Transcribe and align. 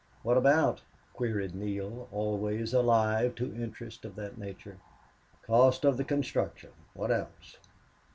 "What 0.23 0.35
about?" 0.35 0.81
queried 1.13 1.53
Neale, 1.53 2.07
always 2.11 2.73
alive 2.73 3.35
to 3.35 3.53
interest 3.55 4.03
of 4.03 4.15
that 4.15 4.35
nature. 4.35 4.77
"Cost 5.43 5.85
of 5.85 5.95
the 5.97 6.03
construction. 6.03 6.71
What 6.95 7.11
else? 7.11 7.57